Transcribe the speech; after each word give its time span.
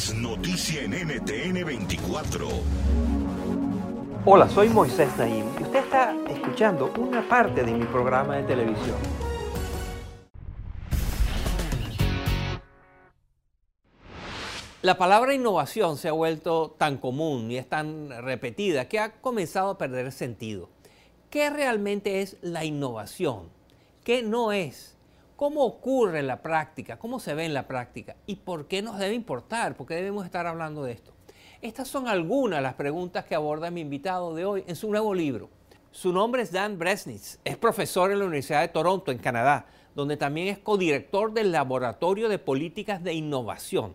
es 0.00 0.14
noticia 0.14 0.80
en 0.82 0.92
NTN 0.92 1.62
24. 1.62 2.48
Hola, 4.24 4.48
soy 4.48 4.70
Moisés 4.70 5.14
Naim 5.18 5.44
y 5.58 5.62
usted 5.62 5.80
está 5.80 6.16
escuchando 6.26 6.90
una 6.96 7.28
parte 7.28 7.62
de 7.62 7.74
mi 7.74 7.84
programa 7.84 8.36
de 8.36 8.44
televisión. 8.44 8.96
La 14.80 14.96
palabra 14.96 15.34
innovación 15.34 15.98
se 15.98 16.08
ha 16.08 16.12
vuelto 16.12 16.74
tan 16.78 16.96
común 16.96 17.50
y 17.50 17.58
es 17.58 17.68
tan 17.68 18.08
repetida 18.22 18.88
que 18.88 19.00
ha 19.00 19.20
comenzado 19.20 19.68
a 19.68 19.76
perder 19.76 20.12
sentido. 20.12 20.70
¿Qué 21.28 21.50
realmente 21.50 22.22
es 22.22 22.38
la 22.40 22.64
innovación? 22.64 23.50
¿Qué 24.02 24.22
no 24.22 24.52
es? 24.52 24.96
¿Cómo 25.40 25.64
ocurre 25.64 26.18
en 26.18 26.26
la 26.26 26.42
práctica? 26.42 26.98
¿Cómo 26.98 27.18
se 27.18 27.32
ve 27.32 27.46
en 27.46 27.54
la 27.54 27.66
práctica? 27.66 28.14
¿Y 28.26 28.36
por 28.36 28.68
qué 28.68 28.82
nos 28.82 28.98
debe 28.98 29.14
importar? 29.14 29.74
¿Por 29.74 29.86
qué 29.86 29.94
debemos 29.94 30.26
estar 30.26 30.46
hablando 30.46 30.82
de 30.84 30.92
esto? 30.92 31.14
Estas 31.62 31.88
son 31.88 32.08
algunas 32.08 32.58
de 32.58 32.62
las 32.62 32.74
preguntas 32.74 33.24
que 33.24 33.34
aborda 33.34 33.70
mi 33.70 33.80
invitado 33.80 34.34
de 34.34 34.44
hoy 34.44 34.64
en 34.66 34.76
su 34.76 34.90
nuevo 34.90 35.14
libro. 35.14 35.48
Su 35.92 36.12
nombre 36.12 36.42
es 36.42 36.52
Dan 36.52 36.78
Bresnitz, 36.78 37.38
es 37.42 37.56
profesor 37.56 38.12
en 38.12 38.18
la 38.18 38.26
Universidad 38.26 38.60
de 38.60 38.68
Toronto, 38.68 39.12
en 39.12 39.16
Canadá, 39.16 39.64
donde 39.94 40.18
también 40.18 40.48
es 40.48 40.58
codirector 40.58 41.32
del 41.32 41.52
Laboratorio 41.52 42.28
de 42.28 42.38
Políticas 42.38 43.02
de 43.02 43.14
Innovación 43.14 43.94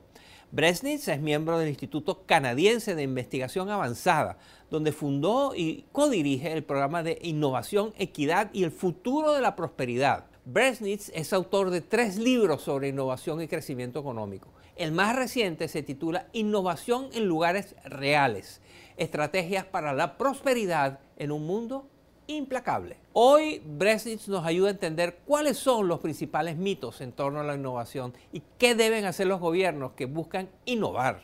Bresnitz 0.52 1.10
es 1.10 1.20
miembro 1.20 1.60
del 1.60 1.68
Instituto 1.68 2.24
Canadiense 2.26 2.96
de 2.96 3.04
Investigación 3.04 3.70
Avanzada, 3.70 4.38
donde 4.72 4.94
fundó 4.94 5.54
y 5.54 5.86
codirige 5.92 6.54
el 6.54 6.64
programa 6.64 7.04
de 7.04 7.20
Innovación, 7.24 7.94
Equidad 7.98 8.50
y 8.54 8.64
el 8.64 8.72
Futuro 8.72 9.34
de 9.34 9.42
la 9.42 9.56
Prosperidad. 9.56 10.26
Bresnitz 10.48 11.10
es 11.16 11.34
autor 11.34 11.72
de 11.72 11.82
tres 11.82 12.18
libros 12.18 12.62
sobre 12.62 12.90
innovación 12.90 13.42
y 13.42 13.48
crecimiento 13.48 14.00
económico. 14.00 14.50
El 14.76 14.92
más 14.92 15.16
reciente 15.16 15.68
se 15.68 15.82
titula 15.82 16.28
Innovación 16.34 17.10
en 17.14 17.26
lugares 17.26 17.76
reales, 17.84 18.62
estrategias 18.96 19.66
para 19.66 19.92
la 19.94 20.20
prosperidad 20.20 21.00
en 21.18 21.32
un 21.32 21.48
mundo 21.48 21.88
implacable. 22.28 22.98
Hoy 23.14 23.60
Bresnitz 23.66 24.28
nos 24.28 24.46
ayuda 24.46 24.68
a 24.68 24.74
entender 24.74 25.18
cuáles 25.26 25.58
son 25.58 25.88
los 25.88 26.00
principales 26.00 26.58
mitos 26.58 27.02
en 27.02 27.12
torno 27.12 27.40
a 27.40 27.44
la 27.44 27.56
innovación 27.56 28.14
y 28.32 28.44
qué 28.60 28.76
deben 28.76 29.06
hacer 29.06 29.26
los 29.26 29.40
gobiernos 29.40 29.94
que 29.94 30.06
buscan 30.06 30.48
innovar. 30.66 31.24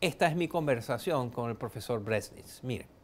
Esta 0.00 0.26
es 0.26 0.34
mi 0.34 0.48
conversación 0.48 1.30
con 1.30 1.50
el 1.50 1.56
profesor 1.56 2.02
Bresnitz. 2.02 2.64
Miren. 2.64 2.99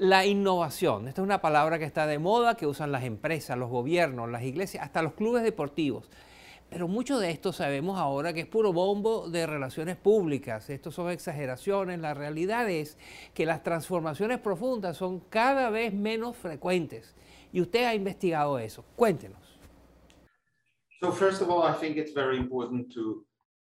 La 0.00 0.24
innovación, 0.24 1.08
esta 1.08 1.20
es 1.20 1.26
una 1.26 1.42
palabra 1.42 1.78
que 1.78 1.84
está 1.84 2.06
de 2.06 2.18
moda, 2.18 2.56
que 2.56 2.66
usan 2.66 2.90
las 2.90 3.04
empresas, 3.04 3.58
los 3.58 3.68
gobiernos, 3.68 4.30
las 4.30 4.42
iglesias, 4.44 4.82
hasta 4.82 5.02
los 5.02 5.12
clubes 5.12 5.42
deportivos. 5.42 6.08
Pero 6.70 6.88
mucho 6.88 7.18
de 7.18 7.30
esto 7.30 7.52
sabemos 7.52 7.98
ahora 7.98 8.32
que 8.32 8.40
es 8.40 8.46
puro 8.46 8.72
bombo 8.72 9.28
de 9.28 9.46
relaciones 9.46 9.98
públicas. 9.98 10.70
Esto 10.70 10.90
son 10.90 11.10
exageraciones. 11.10 12.00
La 12.00 12.14
realidad 12.14 12.70
es 12.70 12.96
que 13.34 13.44
las 13.44 13.62
transformaciones 13.62 14.38
profundas 14.38 14.96
son 14.96 15.20
cada 15.20 15.68
vez 15.68 15.92
menos 15.92 16.34
frecuentes. 16.34 17.14
Y 17.52 17.60
usted 17.60 17.84
ha 17.84 17.94
investigado 17.94 18.58
eso. 18.58 18.82
Cuéntenos. 18.96 19.60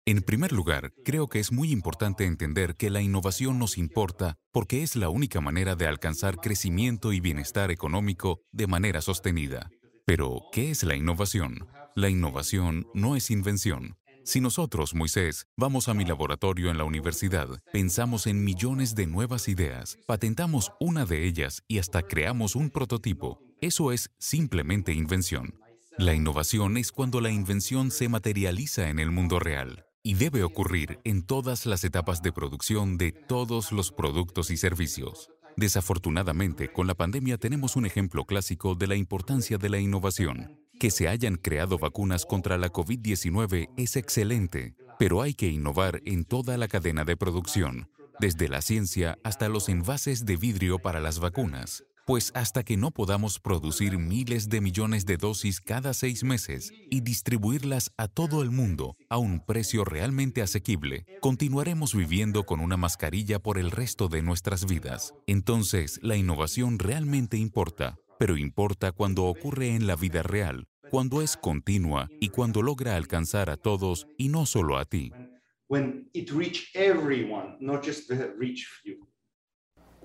En 0.07 0.21
primer 0.21 0.51
lugar, 0.51 0.93
creo 1.03 1.29
que 1.29 1.39
es 1.39 1.51
muy 1.51 1.71
importante 1.71 2.25
entender 2.25 2.75
que 2.75 2.91
la 2.91 3.01
innovación 3.01 3.57
nos 3.57 3.75
importa 3.75 4.37
porque 4.51 4.83
es 4.83 4.95
la 4.95 5.09
única 5.09 5.41
manera 5.41 5.75
de 5.75 5.87
alcanzar 5.87 6.37
crecimiento 6.37 7.11
y 7.11 7.19
bienestar 7.19 7.71
económico 7.71 8.43
de 8.51 8.67
manera 8.67 9.01
sostenida. 9.01 9.71
Pero, 10.05 10.43
¿qué 10.51 10.69
es 10.69 10.83
la 10.83 10.95
innovación? 10.95 11.67
La 11.95 12.09
innovación 12.09 12.85
no 12.93 13.15
es 13.15 13.31
invención. 13.31 13.97
Si 14.23 14.41
nosotros, 14.41 14.93
Moisés, 14.93 15.47
vamos 15.57 15.89
a 15.89 15.95
mi 15.95 16.05
laboratorio 16.05 16.69
en 16.69 16.77
la 16.77 16.83
universidad, 16.83 17.47
pensamos 17.73 18.27
en 18.27 18.43
millones 18.43 18.93
de 18.93 19.07
nuevas 19.07 19.47
ideas, 19.47 19.97
patentamos 20.05 20.71
una 20.79 21.07
de 21.07 21.25
ellas 21.25 21.63
y 21.67 21.79
hasta 21.79 22.03
creamos 22.03 22.55
un 22.55 22.69
prototipo, 22.69 23.39
eso 23.59 23.91
es 23.91 24.11
simplemente 24.19 24.93
invención. 24.93 25.59
La 25.97 26.13
innovación 26.13 26.77
es 26.77 26.91
cuando 26.91 27.21
la 27.21 27.31
invención 27.31 27.89
se 27.89 28.07
materializa 28.07 28.89
en 28.89 28.99
el 28.99 29.09
mundo 29.09 29.39
real 29.39 29.84
y 30.05 30.13
debe 30.13 30.43
ocurrir 30.43 30.99
en 31.03 31.23
todas 31.23 31.65
las 31.65 31.83
etapas 31.83 32.21
de 32.21 32.31
producción 32.31 32.95
de 32.99 33.11
todos 33.11 33.71
los 33.71 33.91
productos 33.91 34.51
y 34.51 34.57
servicios. 34.57 35.31
Desafortunadamente, 35.57 36.71
con 36.71 36.85
la 36.85 36.93
pandemia 36.93 37.39
tenemos 37.39 37.75
un 37.75 37.87
ejemplo 37.87 38.23
clásico 38.25 38.75
de 38.75 38.85
la 38.85 38.95
importancia 38.95 39.57
de 39.57 39.67
la 39.67 39.79
innovación. 39.79 40.59
Que 40.79 40.91
se 40.91 41.07
hayan 41.07 41.37
creado 41.37 41.79
vacunas 41.79 42.27
contra 42.27 42.59
la 42.59 42.71
COVID-19 42.71 43.69
es 43.77 43.95
excelente, 43.95 44.75
pero 44.99 45.23
hay 45.23 45.33
que 45.33 45.47
innovar 45.47 46.01
en 46.05 46.23
toda 46.23 46.55
la 46.57 46.67
cadena 46.67 47.03
de 47.03 47.17
producción, 47.17 47.89
desde 48.19 48.47
la 48.47 48.61
ciencia 48.61 49.17
hasta 49.23 49.49
los 49.49 49.69
envases 49.69 50.23
de 50.23 50.37
vidrio 50.37 50.77
para 50.77 50.99
las 50.99 51.17
vacunas. 51.17 51.83
Pues 52.05 52.29
hasta 52.35 52.63
que 52.63 52.77
no 52.77 52.91
podamos 52.91 53.39
producir 53.39 53.97
miles 53.97 54.47
de 54.47 54.61
millones 54.61 55.07
de 55.07 55.17
dosis 55.17 55.59
cada 55.59 55.91
seis 55.91 56.23
meses 56.23 56.71
y 56.91 57.01
distribuirlas 57.01 57.91
a 57.97 58.07
todo 58.07 58.43
el 58.43 58.51
mundo 58.51 58.95
a 59.09 59.17
un 59.17 59.43
precio 59.43 59.83
realmente 59.83 60.43
asequible, 60.43 61.07
continuaremos 61.19 61.95
viviendo 61.95 62.43
con 62.43 62.59
una 62.59 62.77
mascarilla 62.77 63.39
por 63.39 63.57
el 63.57 63.71
resto 63.71 64.07
de 64.07 64.21
nuestras 64.21 64.67
vidas. 64.67 65.15
Entonces, 65.25 65.99
la 66.03 66.15
innovación 66.15 66.77
realmente 66.77 67.37
importa, 67.37 67.97
pero 68.19 68.37
importa 68.37 68.91
cuando 68.91 69.23
ocurre 69.23 69.73
en 69.73 69.87
la 69.87 69.95
vida 69.95 70.21
real, 70.21 70.67
cuando 70.91 71.23
es 71.23 71.35
continua 71.35 72.11
y 72.19 72.29
cuando 72.29 72.61
logra 72.61 72.97
alcanzar 72.97 73.49
a 73.49 73.57
todos 73.57 74.05
y 74.15 74.29
no 74.29 74.45
solo 74.45 74.77
a 74.77 74.85
ti. 74.85 75.11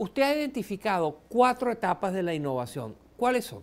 Usted 0.01 0.23
ha 0.23 0.35
identificado 0.35 1.21
cuatro 1.29 1.71
etapas 1.71 2.15
de 2.15 2.23
la 2.23 2.33
innovación. 2.33 2.97
¿Cuáles 3.19 3.45
son? 3.45 3.63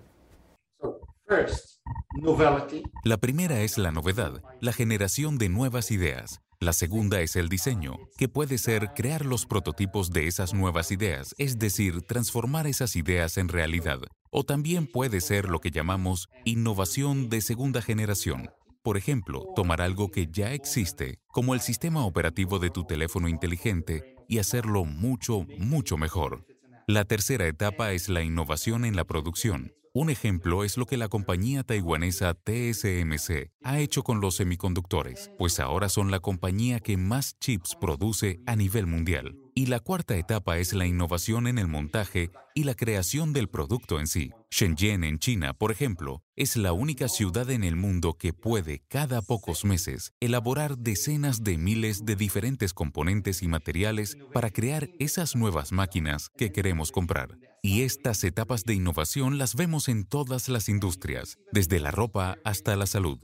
La 3.04 3.18
primera 3.18 3.62
es 3.62 3.80
la 3.80 3.90
novedad, 3.90 4.44
la 4.62 4.72
generación 4.72 5.40
de 5.40 5.50
nuevas 5.50 5.90
ideas. 5.90 6.42
La 6.60 6.74
segunda 6.74 7.22
es 7.22 7.36
el 7.36 7.50
diseño, 7.50 7.96
que 8.20 8.30
puede 8.30 8.60
ser 8.60 8.94
crear 8.94 9.26
los 9.26 9.48
prototipos 9.48 10.12
de 10.12 10.28
esas 10.28 10.54
nuevas 10.54 10.92
ideas, 10.92 11.34
es 11.40 11.58
decir, 11.58 12.04
transformar 12.04 12.68
esas 12.68 12.96
ideas 12.96 13.40
en 13.40 13.50
realidad. 13.50 13.98
O 14.30 14.44
también 14.44 14.86
puede 14.86 15.22
ser 15.22 15.50
lo 15.50 15.60
que 15.60 15.72
llamamos 15.72 16.30
innovación 16.46 17.30
de 17.30 17.42
segunda 17.42 17.82
generación. 17.82 18.52
Por 18.84 18.96
ejemplo, 18.96 19.48
tomar 19.56 19.82
algo 19.82 20.12
que 20.12 20.28
ya 20.28 20.54
existe, 20.54 21.18
como 21.30 21.56
el 21.56 21.62
sistema 21.62 22.06
operativo 22.06 22.60
de 22.60 22.70
tu 22.70 22.84
teléfono 22.84 23.28
inteligente, 23.28 24.17
y 24.28 24.40
hacerlo 24.40 24.86
mucho, 24.86 25.46
mucho 25.60 25.98
mejor. 25.98 26.46
La 26.88 27.06
tercera 27.06 27.48
etapa 27.48 27.92
es 27.92 28.10
la 28.10 28.24
innovación 28.24 28.86
en 28.86 28.96
la 28.96 29.04
producción. 29.04 29.74
Un 29.94 30.10
ejemplo 30.10 30.64
es 30.64 30.78
lo 30.78 30.86
que 30.86 30.96
la 30.96 31.08
compañía 31.08 31.64
taiwanesa 31.64 32.34
TSMC 32.36 33.52
ha 33.64 33.80
hecho 33.80 34.04
con 34.04 34.22
los 34.22 34.36
semiconductores, 34.36 35.32
pues 35.38 35.60
ahora 35.60 35.90
son 35.90 36.12
la 36.12 36.20
compañía 36.20 36.80
que 36.80 36.98
más 36.98 37.38
chips 37.40 37.76
produce 37.76 38.40
a 38.46 38.56
nivel 38.56 38.86
mundial. 38.86 39.36
Y 39.58 39.66
la 39.66 39.80
cuarta 39.80 40.16
etapa 40.16 40.60
es 40.60 40.72
la 40.74 40.86
innovación 40.86 41.48
en 41.48 41.58
el 41.58 41.68
montaje 41.68 42.30
y 42.54 42.66
la 42.66 42.76
creación 42.76 43.34
del 43.34 43.50
producto 43.50 44.00
en 44.00 44.06
sí. 44.06 44.30
Shenzhen, 44.52 45.04
en 45.04 45.18
China, 45.18 45.56
por 45.56 45.72
ejemplo, 45.72 46.22
es 46.36 46.58
la 46.58 46.74
única 46.74 47.08
ciudad 47.08 47.50
en 47.50 47.64
el 47.64 47.76
mundo 47.76 48.20
que 48.20 48.34
puede, 48.34 48.84
cada 48.88 49.24
pocos 49.24 49.66
meses, 49.66 50.14
elaborar 50.20 50.78
decenas 50.78 51.44
de 51.44 51.58
miles 51.58 52.06
de 52.06 52.16
diferentes 52.16 52.72
componentes 52.72 53.42
y 53.42 53.48
materiales 53.48 54.16
para 54.32 54.52
crear 54.52 54.90
esas 55.00 55.36
nuevas 55.36 55.72
máquinas 55.72 56.30
que 56.38 56.52
queremos 56.52 56.92
comprar. 56.92 57.40
Y 57.64 57.82
estas 57.82 58.24
etapas 58.26 58.64
de 58.64 58.76
innovación 58.76 59.40
las 59.40 59.56
vemos 59.56 59.90
en 59.90 60.06
todas 60.06 60.50
las 60.50 60.70
industrias, 60.70 61.40
desde 61.52 61.80
la 61.80 61.90
ropa 61.90 62.38
hasta 62.44 62.76
la 62.76 62.86
salud. 62.86 63.18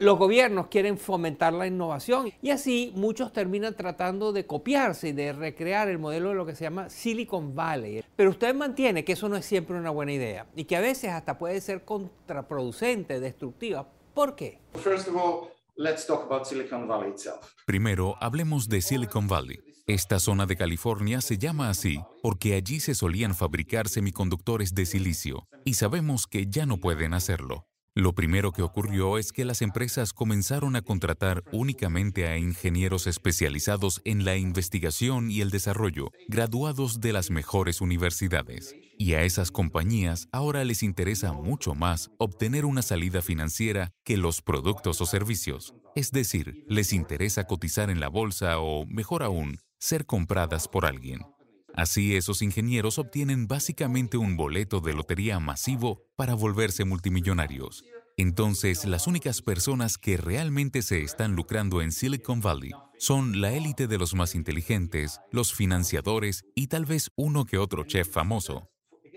Los 0.00 0.16
gobiernos 0.16 0.68
quieren 0.68 0.96
fomentar 0.96 1.52
la 1.52 1.66
innovación 1.66 2.32
y 2.40 2.50
así 2.50 2.92
muchos 2.94 3.32
terminan 3.32 3.74
tratando 3.74 4.32
de 4.32 4.46
copiarse 4.46 5.08
y 5.08 5.12
de 5.12 5.32
recrear 5.32 5.88
el 5.88 5.98
modelo 5.98 6.28
de 6.28 6.36
lo 6.36 6.46
que 6.46 6.54
se 6.54 6.62
llama 6.62 6.88
Silicon 6.88 7.56
Valley. 7.56 8.04
Pero 8.14 8.30
usted 8.30 8.54
mantiene 8.54 9.04
que 9.04 9.14
eso 9.14 9.28
no 9.28 9.34
es 9.34 9.44
siempre 9.44 9.76
una 9.76 9.90
buena 9.90 10.12
idea 10.12 10.46
y 10.54 10.66
que 10.66 10.76
a 10.76 10.80
veces 10.80 11.10
hasta 11.10 11.36
puede 11.36 11.60
ser 11.60 11.84
contraproducente, 11.84 13.18
destructiva. 13.18 13.88
¿Por 14.14 14.36
qué? 14.36 14.60
Primero, 17.66 18.14
hablemos 18.20 18.68
de 18.68 18.80
Silicon 18.80 19.26
Valley. 19.26 19.58
Esta 19.88 20.20
zona 20.20 20.46
de 20.46 20.54
California 20.54 21.20
se 21.20 21.38
llama 21.38 21.70
así 21.70 21.98
porque 22.22 22.54
allí 22.54 22.78
se 22.78 22.94
solían 22.94 23.34
fabricar 23.34 23.88
semiconductores 23.88 24.74
de 24.74 24.86
silicio 24.86 25.48
y 25.64 25.74
sabemos 25.74 26.28
que 26.28 26.46
ya 26.46 26.66
no 26.66 26.76
pueden 26.76 27.14
hacerlo. 27.14 27.67
Lo 27.98 28.12
primero 28.12 28.52
que 28.52 28.62
ocurrió 28.62 29.18
es 29.18 29.32
que 29.32 29.44
las 29.44 29.60
empresas 29.60 30.12
comenzaron 30.12 30.76
a 30.76 30.82
contratar 30.82 31.42
únicamente 31.50 32.28
a 32.28 32.38
ingenieros 32.38 33.08
especializados 33.08 34.02
en 34.04 34.24
la 34.24 34.36
investigación 34.36 35.32
y 35.32 35.40
el 35.40 35.50
desarrollo, 35.50 36.12
graduados 36.28 37.00
de 37.00 37.12
las 37.12 37.32
mejores 37.32 37.80
universidades. 37.80 38.72
Y 38.98 39.14
a 39.14 39.24
esas 39.24 39.50
compañías 39.50 40.28
ahora 40.30 40.64
les 40.64 40.84
interesa 40.84 41.32
mucho 41.32 41.74
más 41.74 42.12
obtener 42.18 42.66
una 42.66 42.82
salida 42.82 43.20
financiera 43.20 43.90
que 44.04 44.16
los 44.16 44.42
productos 44.42 45.00
o 45.00 45.06
servicios. 45.06 45.74
Es 45.96 46.12
decir, 46.12 46.64
les 46.68 46.92
interesa 46.92 47.48
cotizar 47.48 47.90
en 47.90 47.98
la 47.98 48.08
bolsa 48.08 48.60
o, 48.60 48.86
mejor 48.86 49.24
aún, 49.24 49.58
ser 49.80 50.06
compradas 50.06 50.68
por 50.68 50.86
alguien. 50.86 51.22
Así 51.74 52.16
esos 52.16 52.42
ingenieros 52.42 52.98
obtienen 52.98 53.46
básicamente 53.46 54.16
un 54.16 54.36
boleto 54.36 54.80
de 54.80 54.94
lotería 54.94 55.38
masivo 55.38 56.02
para 56.16 56.34
volverse 56.34 56.84
multimillonarios. 56.84 57.84
Entonces, 58.16 58.84
las 58.84 59.06
únicas 59.06 59.42
personas 59.42 59.96
que 59.96 60.16
realmente 60.16 60.82
se 60.82 61.02
están 61.02 61.36
lucrando 61.36 61.82
en 61.82 61.92
Silicon 61.92 62.40
Valley 62.40 62.72
son 62.98 63.40
la 63.40 63.52
élite 63.52 63.86
de 63.86 63.96
los 63.96 64.14
más 64.14 64.34
inteligentes, 64.34 65.20
los 65.30 65.54
financiadores 65.54 66.44
y 66.56 66.66
tal 66.66 66.84
vez 66.84 67.10
uno 67.14 67.44
que 67.44 67.58
otro 67.58 67.84
chef 67.84 68.08
famoso. 68.08 68.68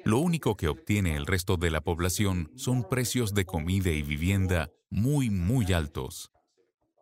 Lo 0.06 0.20
único 0.20 0.56
que 0.56 0.68
obtiene 0.68 1.16
el 1.16 1.26
resto 1.26 1.58
de 1.58 1.72
la 1.72 1.82
población 1.82 2.52
son 2.56 2.88
precios 2.88 3.34
de 3.34 3.46
comida 3.46 3.90
y 3.90 4.04
vivienda 4.04 4.70
muy, 4.92 5.30
muy 5.30 5.74
altos. 5.74 6.32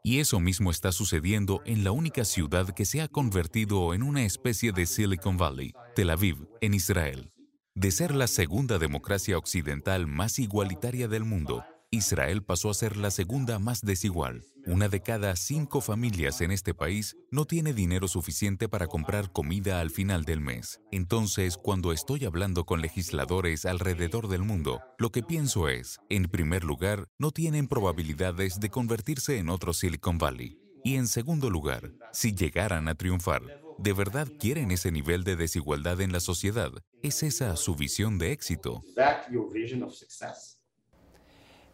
Y 0.03 0.19
eso 0.19 0.39
mismo 0.39 0.71
está 0.71 0.91
sucediendo 0.91 1.61
en 1.65 1.83
la 1.83 1.91
única 1.91 2.23
ciudad 2.23 2.69
que 2.69 2.85
se 2.85 3.01
ha 3.01 3.07
convertido 3.07 3.93
en 3.93 4.03
una 4.03 4.23
especie 4.23 4.71
de 4.71 4.85
Silicon 4.85 5.37
Valley, 5.37 5.73
Tel 5.95 6.09
Aviv, 6.09 6.47
en 6.61 6.73
Israel. 6.73 7.31
De 7.75 7.91
ser 7.91 8.15
la 8.15 8.27
segunda 8.27 8.79
democracia 8.79 9.37
occidental 9.37 10.07
más 10.07 10.39
igualitaria 10.39 11.07
del 11.07 11.25
mundo, 11.25 11.63
Israel 11.91 12.44
pasó 12.44 12.69
a 12.69 12.75
ser 12.75 12.97
la 12.97 13.09
segunda 13.09 13.57
más 13.57 13.81
desigual. 13.81 14.45
Una 14.68 14.89
de 14.89 15.01
cada 15.01 15.36
cinco 15.36 15.81
familias 15.81 16.39
en 16.41 16.51
este 16.51 16.75
país 16.75 17.18
no 17.31 17.45
tiene 17.45 17.74
dinero 17.74 18.07
suficiente 18.07 18.69
para 18.69 18.86
comprar 18.86 19.31
comida 19.31 19.80
al 19.80 19.89
final 19.89 20.24
del 20.24 20.39
mes. 20.39 20.81
Entonces, 20.91 21.57
cuando 21.57 21.91
estoy 21.91 22.25
hablando 22.25 22.65
con 22.68 22.81
legisladores 22.81 23.65
alrededor 23.65 24.27
del 24.27 24.44
mundo, 24.44 24.81
lo 25.00 25.12
que 25.12 25.24
pienso 25.24 25.68
es, 25.68 26.00
en 26.09 26.25
primer 26.25 26.63
lugar, 26.63 27.07
no 27.18 27.31
tienen 27.31 27.68
probabilidades 27.68 28.59
de 28.59 28.69
convertirse 28.69 29.39
en 29.39 29.50
otro 29.50 29.74
Silicon 29.74 30.19
Valley. 30.19 30.59
Y 30.83 30.95
en 30.95 31.07
segundo 31.07 31.50
lugar, 31.50 31.92
si 32.13 32.35
llegaran 32.35 32.88
a 32.88 32.94
triunfar, 32.94 33.42
¿de 33.80 33.94
verdad 33.94 34.27
quieren 34.39 34.69
ese 34.69 34.92
nivel 34.92 35.24
de 35.24 35.35
desigualdad 35.35 36.01
en 36.01 36.12
la 36.12 36.19
sociedad? 36.19 36.71
¿Es 37.01 37.24
esa 37.24 37.56
su 37.56 37.74
visión 37.74 38.19
de 38.19 38.31
éxito? 38.31 38.83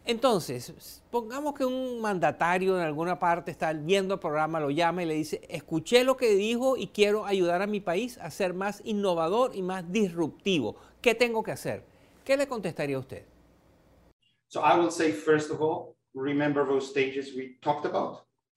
Entonces, 0.08 1.02
pongamos 1.10 1.54
que 1.54 1.64
un 1.64 2.00
mandatario 2.00 2.78
en 2.78 2.84
alguna 2.84 3.18
parte 3.18 3.50
está 3.50 3.72
viendo 3.72 4.14
el 4.14 4.20
programa, 4.20 4.60
lo 4.60 4.70
llama 4.70 5.02
y 5.02 5.06
le 5.06 5.14
dice, 5.14 5.40
escuché 5.48 6.04
lo 6.04 6.16
que 6.16 6.36
dijo 6.36 6.76
y 6.76 6.86
quiero 6.86 7.26
ayudar 7.26 7.60
a 7.60 7.66
mi 7.66 7.80
país 7.80 8.16
a 8.18 8.30
ser 8.30 8.54
más 8.54 8.80
innovador 8.84 9.56
y 9.56 9.62
más 9.62 9.90
disruptivo. 9.90 10.76
¿Qué 11.00 11.16
tengo 11.16 11.42
que 11.42 11.50
hacer? 11.50 11.84
¿Qué 12.24 12.36
le 12.36 12.46
contestaría 12.46 12.96
a 12.96 13.00
usted? 13.00 13.24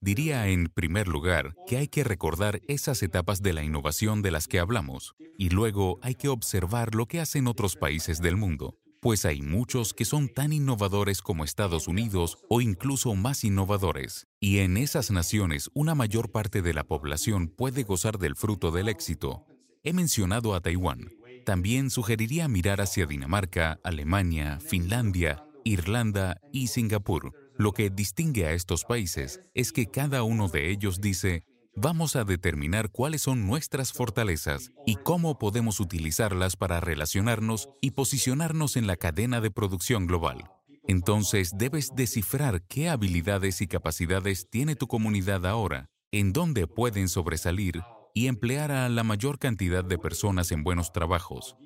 Diría 0.00 0.46
en 0.46 0.68
primer 0.68 1.08
lugar 1.08 1.56
que 1.66 1.78
hay 1.78 1.88
que 1.88 2.04
recordar 2.04 2.60
esas 2.68 3.02
etapas 3.02 3.42
de 3.42 3.54
la 3.54 3.64
innovación 3.64 4.22
de 4.22 4.30
las 4.30 4.46
que 4.46 4.60
hablamos 4.60 5.16
y 5.36 5.48
luego 5.48 5.98
hay 6.00 6.14
que 6.14 6.28
observar 6.28 6.94
lo 6.94 7.06
que 7.06 7.20
hacen 7.20 7.48
otros 7.48 7.74
países 7.74 8.22
del 8.22 8.36
mundo 8.36 8.79
pues 9.00 9.24
hay 9.24 9.42
muchos 9.42 9.94
que 9.94 10.04
son 10.04 10.28
tan 10.28 10.52
innovadores 10.52 11.22
como 11.22 11.44
Estados 11.44 11.88
Unidos 11.88 12.38
o 12.48 12.60
incluso 12.60 13.14
más 13.14 13.44
innovadores. 13.44 14.28
Y 14.38 14.58
en 14.58 14.76
esas 14.76 15.10
naciones 15.10 15.70
una 15.74 15.94
mayor 15.94 16.30
parte 16.30 16.62
de 16.62 16.74
la 16.74 16.84
población 16.84 17.48
puede 17.48 17.82
gozar 17.82 18.18
del 18.18 18.36
fruto 18.36 18.70
del 18.70 18.88
éxito. 18.88 19.46
He 19.82 19.92
mencionado 19.92 20.54
a 20.54 20.60
Taiwán. 20.60 21.08
También 21.46 21.88
sugeriría 21.88 22.48
mirar 22.48 22.82
hacia 22.82 23.06
Dinamarca, 23.06 23.80
Alemania, 23.82 24.60
Finlandia, 24.60 25.42
Irlanda 25.64 26.38
y 26.52 26.66
Singapur. 26.66 27.32
Lo 27.56 27.72
que 27.72 27.90
distingue 27.90 28.46
a 28.46 28.52
estos 28.52 28.84
países 28.84 29.40
es 29.54 29.72
que 29.72 29.86
cada 29.86 30.22
uno 30.22 30.48
de 30.48 30.70
ellos 30.70 31.00
dice, 31.00 31.44
vamos 31.80 32.14
a 32.14 32.24
determinar 32.24 32.90
cuáles 32.90 33.22
son 33.22 33.46
nuestras 33.46 33.92
fortalezas 33.92 34.70
y 34.84 34.96
cómo 34.96 35.38
podemos 35.38 35.80
utilizarlas 35.80 36.56
para 36.56 36.78
relacionarnos 36.78 37.70
y 37.80 37.92
posicionarnos 37.92 38.76
en 38.76 38.86
la 38.86 38.96
cadena 38.96 39.40
de 39.40 39.50
producción 39.50 40.06
global. 40.06 40.50
Entonces 40.86 41.52
debes 41.56 41.94
descifrar 41.94 42.62
qué 42.62 42.90
habilidades 42.90 43.62
y 43.62 43.66
capacidades 43.66 44.48
tiene 44.50 44.76
tu 44.76 44.88
comunidad 44.88 45.46
ahora, 45.46 45.88
en 46.12 46.32
dónde 46.32 46.66
pueden 46.66 47.08
sobresalir 47.08 47.80
y 48.14 48.26
emplear 48.26 48.72
a 48.72 48.88
la 48.88 49.02
mayor 49.02 49.38
cantidad 49.38 49.84
de 49.84 49.96
personas 49.96 50.52
en 50.52 50.64
buenos 50.64 50.92
trabajos. 50.92 51.56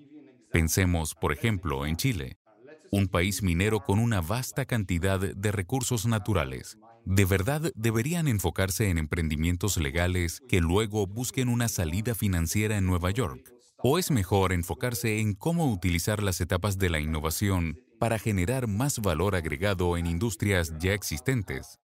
Pensemos, 0.53 1.15
por 1.15 1.33
ejemplo, 1.33 1.87
en 1.87 1.97
Chile, 1.97 2.39
un 2.93 3.09
país 3.09 3.43
minero 3.43 3.81
con 3.81 3.99
una 3.99 4.21
vasta 4.21 4.65
cantidad 4.65 5.19
de 5.19 5.53
recursos 5.53 6.07
naturales 6.07 6.79
¿De 7.07 7.27
verdad 7.27 7.71
deberían 7.75 8.29
enfocarse 8.29 8.89
en 8.89 8.97
emprendimientos 8.97 9.77
legales 9.77 10.41
que 10.49 10.61
luego 10.61 11.07
busquen 11.07 11.51
una 11.51 11.69
salida 11.69 12.15
financiera 12.15 12.79
en 12.79 12.87
Nueva 12.87 13.11
York? 13.11 13.53
¿O 13.83 13.99
es 13.99 14.11
mejor 14.11 14.55
enfocarse 14.55 15.19
en 15.21 15.35
cómo 15.35 15.71
utilizar 15.71 16.23
las 16.23 16.41
etapas 16.41 16.79
de 16.79 16.89
la 16.89 17.01
innovación 17.01 17.79
para 17.99 18.19
generar 18.19 18.69
más 18.69 19.01
valor 19.01 19.37
agregado 19.37 19.99
en 19.99 20.07
industrias 20.07 20.73
ya 20.79 20.95
existentes? 20.95 21.79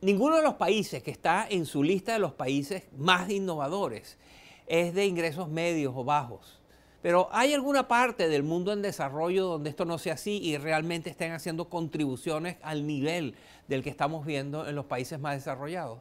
Ninguno 0.00 0.36
de 0.36 0.42
los 0.42 0.54
países 0.54 1.02
que 1.02 1.10
está 1.10 1.48
en 1.50 1.66
su 1.66 1.82
lista 1.82 2.12
de 2.12 2.20
los 2.20 2.34
países 2.34 2.84
más 2.96 3.28
innovadores 3.28 4.18
es 4.68 4.94
de 4.94 5.04
ingresos 5.06 5.48
medios 5.48 5.92
o 5.96 6.04
bajos. 6.04 6.61
Pero 7.02 7.28
¿hay 7.32 7.52
alguna 7.52 7.88
parte 7.88 8.28
del 8.28 8.44
mundo 8.44 8.72
en 8.72 8.80
desarrollo 8.80 9.46
donde 9.46 9.70
esto 9.70 9.84
no 9.84 9.98
sea 9.98 10.14
así 10.14 10.38
y 10.40 10.56
realmente 10.56 11.10
estén 11.10 11.32
haciendo 11.32 11.68
contribuciones 11.68 12.56
al 12.62 12.86
nivel 12.86 13.34
del 13.66 13.82
que 13.82 13.90
estamos 13.90 14.24
viendo 14.24 14.68
en 14.68 14.76
los 14.76 14.86
países 14.86 15.18
más 15.18 15.34
desarrollados? 15.34 15.98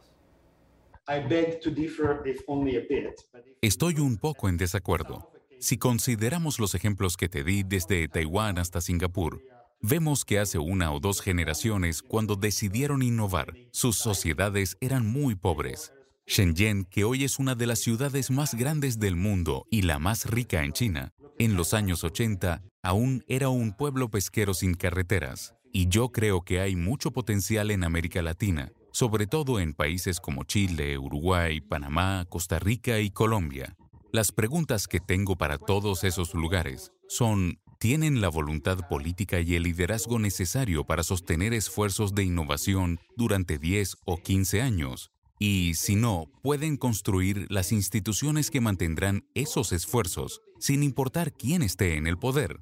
Estoy 3.62 3.95
un 3.95 4.18
poco 4.18 4.48
en 4.48 4.57
desacuerdo. 4.57 5.31
Si 5.59 5.77
consideramos 5.77 6.59
los 6.59 6.75
ejemplos 6.75 7.18
que 7.18 7.30
te 7.30 7.44
di 7.44 7.63
desde 7.63 8.07
Taiwán 8.07 8.59
hasta 8.59 8.80
Singapur, 8.81 9.42
vemos 9.81 10.24
que 10.24 10.39
hace 10.39 10.59
una 10.59 10.94
o 10.94 11.00
dos 11.00 11.21
generaciones, 11.21 12.04
cuando 12.04 12.36
decidieron 12.36 13.01
innovar, 13.01 13.56
sus 13.71 13.97
sociedades 13.97 14.77
eran 14.80 15.07
muy 15.07 15.36
pobres. 15.36 15.92
Shenzhen, 16.31 16.86
que 16.86 17.04
hoy 17.04 17.25
es 17.25 17.39
una 17.39 17.56
de 17.56 17.68
las 17.68 17.80
ciudades 17.80 18.31
más 18.31 18.56
grandes 18.56 19.00
del 19.00 19.18
mundo 19.18 19.66
y 19.69 19.81
la 19.81 20.00
más 20.00 20.30
rica 20.30 20.64
en 20.64 20.71
China, 20.71 21.11
en 21.38 21.57
los 21.57 21.73
años 21.73 22.06
80 22.06 22.64
aún 22.81 23.26
era 23.28 23.50
un 23.50 23.76
pueblo 23.76 24.09
pesquero 24.09 24.54
sin 24.54 24.76
carreteras. 24.76 25.56
Y 25.73 25.90
yo 25.90 26.07
creo 26.14 26.44
que 26.44 26.61
hay 26.61 26.78
mucho 26.78 27.11
potencial 27.11 27.69
en 27.69 27.83
América 27.83 28.21
Latina, 28.21 28.71
sobre 28.94 29.28
todo 29.28 29.59
en 29.59 29.73
países 29.73 30.21
como 30.21 30.45
Chile, 30.45 30.97
Uruguay, 30.97 31.59
Panamá, 31.59 32.26
Costa 32.30 32.59
Rica 32.59 33.02
y 33.02 33.11
Colombia. 33.11 33.76
Las 34.14 34.31
preguntas 34.31 34.88
que 34.88 35.02
tengo 35.02 35.35
para 35.38 35.57
todos 35.57 36.06
esos 36.06 36.33
lugares 36.33 36.94
son, 37.09 37.59
¿tienen 37.78 38.21
la 38.21 38.30
voluntad 38.30 38.88
política 38.88 39.42
y 39.42 39.56
el 39.56 39.64
liderazgo 39.64 40.18
necesario 40.18 40.85
para 40.85 41.04
sostener 41.04 41.54
esfuerzos 41.54 42.16
de 42.16 42.23
innovación 42.23 43.02
durante 43.18 43.57
10 43.57 43.97
o 44.06 44.16
15 44.16 44.61
años? 44.61 45.11
Y 45.44 45.74
si 45.74 45.95
no, 45.95 46.28
pueden 46.44 46.78
construir 46.78 47.48
las 47.52 47.71
instituciones 47.71 48.52
que 48.52 48.62
mantendrán 48.62 49.26
esos 49.33 49.71
esfuerzos, 49.71 50.44
sin 50.60 50.83
importar 50.83 51.33
quién 51.33 51.64
esté 51.64 51.98
en 51.98 52.06
el 52.06 52.19
poder. 52.19 52.60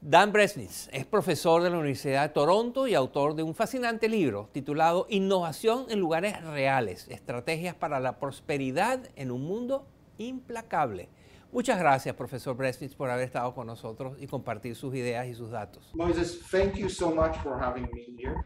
Dan 0.00 0.32
Bresnitz 0.32 0.88
es 0.92 1.04
profesor 1.04 1.64
de 1.64 1.70
la 1.70 1.78
Universidad 1.78 2.22
de 2.22 2.28
Toronto 2.28 2.86
y 2.86 2.94
autor 2.94 3.34
de 3.34 3.42
un 3.42 3.56
fascinante 3.56 4.08
libro 4.08 4.50
titulado 4.52 5.08
Innovación 5.10 5.86
en 5.88 5.98
lugares 5.98 6.40
reales, 6.44 7.08
estrategias 7.08 7.74
para 7.74 7.98
la 7.98 8.20
prosperidad 8.20 9.10
en 9.16 9.32
un 9.32 9.42
mundo 9.42 9.84
implacable. 10.16 11.08
Muchas 11.50 11.80
gracias, 11.80 12.14
profesor 12.14 12.56
Bresnitz, 12.56 12.94
por 12.94 13.10
haber 13.10 13.24
estado 13.24 13.52
con 13.52 13.66
nosotros 13.66 14.16
y 14.20 14.28
compartir 14.28 14.76
sus 14.76 14.94
ideas 14.94 15.26
y 15.26 15.34
sus 15.34 15.50
datos. 15.50 15.90
Moises, 15.94 16.40
thank 16.52 16.76
you 16.76 16.88
so 16.88 17.10
much 17.10 17.36
for 17.42 17.60
having 17.60 17.88
me 17.92 18.14
here. 18.16 18.44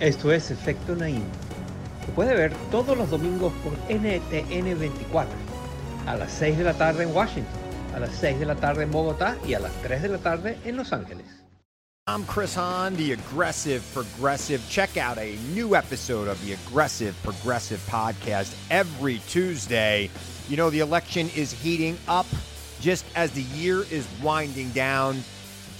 Esto 0.00 0.30
es 0.30 0.52
Efecto 0.52 0.94
Naim. 0.94 1.24
Se 2.06 2.12
puede 2.12 2.32
ver 2.32 2.52
todos 2.70 2.96
los 2.96 3.10
domingos 3.10 3.52
por 3.64 3.72
NTN 3.92 4.78
24, 4.78 5.34
a 6.06 6.14
las 6.14 6.30
6 6.34 6.56
de 6.56 6.62
la 6.62 6.74
tarde 6.74 7.02
en 7.02 7.12
Washington, 7.12 7.60
a 7.96 7.98
las 7.98 8.14
6 8.14 8.38
de 8.38 8.46
la 8.46 8.54
tarde 8.54 8.84
en 8.84 8.92
Bogotá 8.92 9.36
y 9.44 9.54
a 9.54 9.58
las 9.58 9.72
3 9.82 10.02
de 10.02 10.08
la 10.08 10.18
tarde 10.18 10.56
en 10.64 10.76
Los 10.76 10.92
Ángeles. 10.92 11.26
I'm 12.06 12.24
Chris 12.26 12.54
Hahn, 12.54 12.96
the 12.96 13.12
Aggressive 13.12 13.82
Progressive. 13.92 14.62
Check 14.70 14.96
out 14.96 15.18
a 15.18 15.36
new 15.52 15.74
episode 15.74 16.28
of 16.28 16.40
the 16.46 16.52
Aggressive 16.52 17.16
Progressive 17.24 17.80
podcast 17.90 18.54
every 18.70 19.20
Tuesday. 19.28 20.10
You 20.48 20.56
know, 20.56 20.70
the 20.70 20.78
election 20.78 21.28
is 21.34 21.50
heating 21.52 21.98
up 22.06 22.26
just 22.80 23.04
as 23.16 23.32
the 23.32 23.42
year 23.42 23.82
is 23.90 24.06
winding 24.22 24.70
down. 24.70 25.24